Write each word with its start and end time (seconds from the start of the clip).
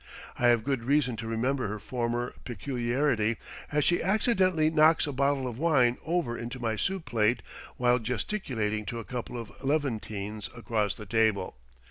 I 0.39 0.47
have 0.47 0.63
good 0.63 0.83
reason 0.83 1.15
to 1.17 1.27
remember 1.27 1.67
her 1.67 1.77
former 1.77 2.33
peculiarity, 2.43 3.37
as 3.71 3.85
she 3.85 4.01
accidentally 4.01 4.71
knocks 4.71 5.05
a 5.05 5.11
bottle 5.13 5.45
of 5.45 5.59
wine 5.59 5.99
over 6.03 6.35
into 6.35 6.59
my 6.59 6.75
soup 6.75 7.05
plate 7.05 7.43
while 7.77 7.99
gesticulating 7.99 8.83
to 8.85 8.97
a 8.97 9.05
couple 9.05 9.37
of 9.37 9.51
Levantines 9.63 10.49
across 10.55 10.95
the 10.95 11.05
table. 11.05 11.55